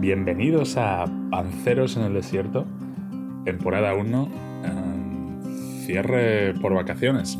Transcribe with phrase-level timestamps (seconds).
[0.00, 2.66] Bienvenidos a Panceros en el Desierto,
[3.44, 4.28] temporada 1,
[4.64, 7.36] eh, cierre por vacaciones.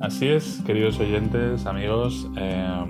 [0.00, 2.84] Así es, queridos oyentes, amigos, eh,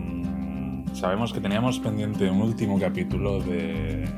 [0.94, 4.08] sabemos que teníamos pendiente un último capítulo de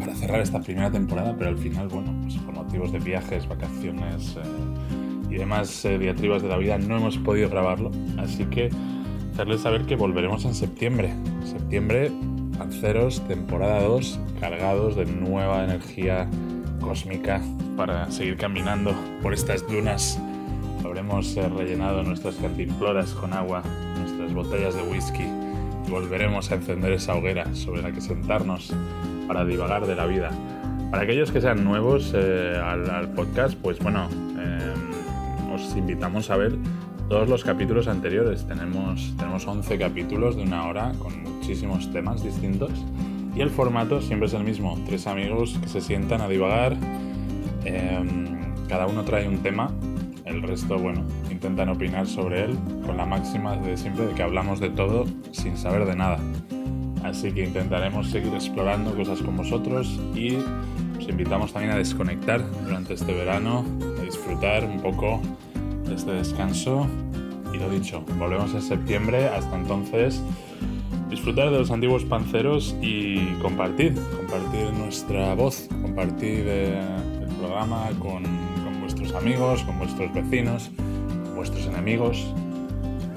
[0.00, 4.36] para cerrar esta primera temporada, pero al final, bueno, pues por motivos de viajes, vacaciones
[4.38, 8.70] eh, y demás diatribas de la vida no hemos podido grabarlo, así que
[9.34, 11.14] hacerles saber que volveremos en septiembre.
[11.44, 12.10] Septiembre
[12.58, 16.28] Panceros, temporada 2, cargados de nueva energía
[16.80, 17.40] cósmica
[17.76, 20.18] para seguir caminando por estas dunas.
[20.84, 23.62] Habremos eh, rellenado nuestras cantimploras con agua,
[23.96, 25.22] nuestras botellas de whisky
[25.86, 28.74] y volveremos a encender esa hoguera sobre la que sentarnos
[29.28, 30.30] para divagar de la vida.
[30.90, 36.56] Para aquellos que sean nuevos eh, al, podcast, pues bueno, eh, os invitamos a ver
[37.08, 38.46] todos los capítulos anteriores.
[38.46, 42.70] Tenemos, tenemos 11 capítulos de una hora con muchísimos temas distintos.
[43.34, 44.78] Y el formato siempre es el mismo.
[44.86, 46.76] Tres amigos que se sientan a divagar.
[47.64, 49.70] Em, cada uno trae un tema.
[50.24, 54.60] El resto, bueno, intentan opinar sobre él con la máxima de siempre de que hablamos
[54.60, 56.18] de todo sin saber de nada.
[57.02, 60.34] Así que intentaremos seguir explorando cosas con vosotros y
[60.98, 63.64] os invitamos también a desconectar durante este verano,
[63.98, 65.22] a disfrutar un poco
[65.94, 66.86] este descanso.
[67.52, 69.28] Y lo dicho, volvemos en septiembre.
[69.28, 70.22] Hasta entonces,
[71.10, 76.80] disfrutar de los antiguos panceros y compartir, compartir nuestra voz, compartir eh,
[77.22, 80.70] el programa con, con vuestros amigos, con vuestros vecinos,
[81.24, 82.26] con vuestros enemigos,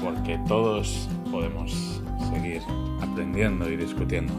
[0.04, 2.02] porque todos podemos
[2.34, 2.62] seguir
[3.02, 4.34] aprendiendo y discutiendo.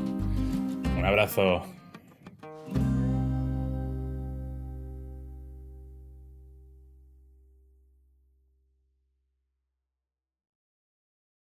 [0.96, 1.62] Un abrazo.